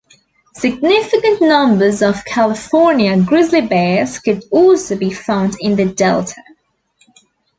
[0.55, 6.41] Significant numbers of California grizzly bears could also be found in the Delta.